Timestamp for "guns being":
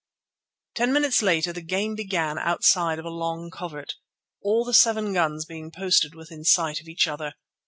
5.13-5.69